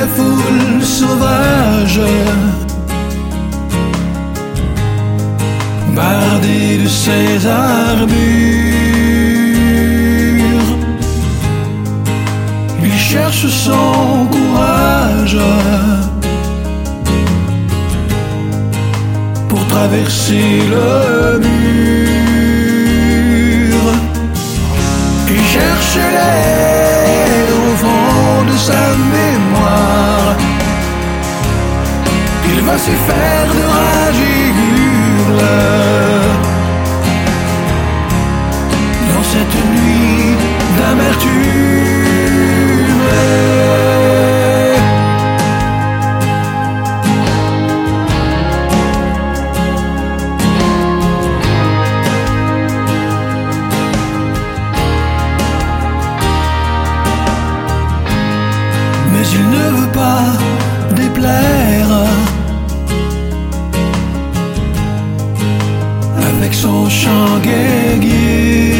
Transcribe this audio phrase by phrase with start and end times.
[0.00, 2.00] la foule sauvage.
[5.94, 8.10] Bardé de ses armures,
[12.82, 15.38] il cherche son courage
[19.48, 21.99] pour traverser le mur.
[32.66, 34.24] Va se faire de rage.
[39.08, 40.36] Dans cette nuit
[40.78, 41.80] d'amertume.
[59.12, 60.24] mais il ne veut pas
[60.94, 62.39] déplaire.
[66.50, 68.74] Avec son chant guégué,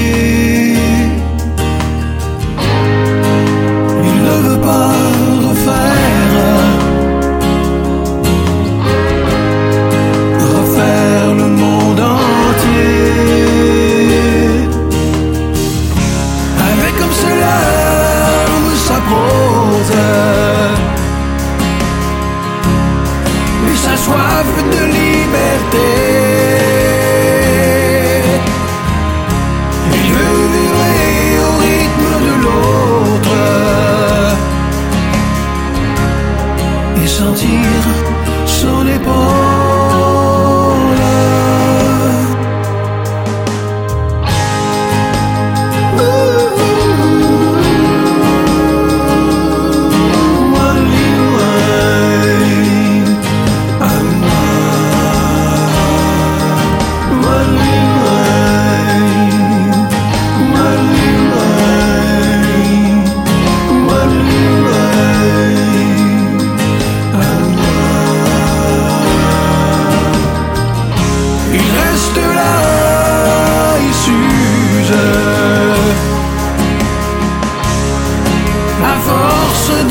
[4.09, 4.91] il ne veut pas
[5.47, 6.35] refaire,
[10.53, 13.07] refaire le monde entier.
[16.73, 17.59] Avec comme cela
[18.89, 19.97] sa prose
[23.73, 26.30] et sa soif de liberté.
[37.31, 37.85] Sentir
[38.47, 39.60] son épaule.